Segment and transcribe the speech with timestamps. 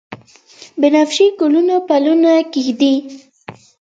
[0.79, 2.93] بنفشیې ګلونه پلونه کښیږدي